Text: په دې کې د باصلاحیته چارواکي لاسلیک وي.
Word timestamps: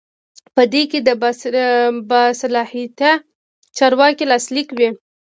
په 0.55 0.61
دې 0.73 0.83
کې 0.91 0.99
د 1.07 1.09
باصلاحیته 2.11 3.11
چارواکي 3.77 4.23
لاسلیک 4.31 4.67
وي. 4.77 4.89